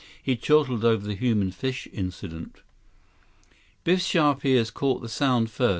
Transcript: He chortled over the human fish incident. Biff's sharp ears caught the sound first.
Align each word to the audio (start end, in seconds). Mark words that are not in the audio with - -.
He 0.23 0.35
chortled 0.35 0.83
over 0.83 1.05
the 1.05 1.13
human 1.13 1.51
fish 1.51 1.87
incident. 1.93 2.61
Biff's 3.83 4.03
sharp 4.03 4.43
ears 4.43 4.71
caught 4.71 5.03
the 5.03 5.07
sound 5.07 5.51
first. 5.51 5.69